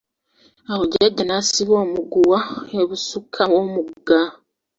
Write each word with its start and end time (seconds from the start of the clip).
Awo 0.71 0.83
jjaja 0.91 1.23
nasiba 1.25 1.73
omuguwa 1.83 2.39
ebusukka 2.79 3.41
w'omugga. 3.51 4.19